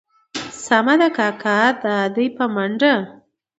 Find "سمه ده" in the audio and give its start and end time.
0.65-1.09